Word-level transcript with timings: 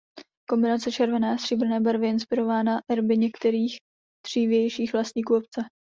Kombinace 0.49 0.91
červené 0.91 1.33
a 1.33 1.37
stříbrné 1.37 1.79
barvy 1.79 2.05
je 2.05 2.11
inspirována 2.11 2.81
erby 2.89 3.17
některých 3.17 3.77
dřívějších 4.27 4.93
vlastníků 4.93 5.35
obce. 5.35 5.61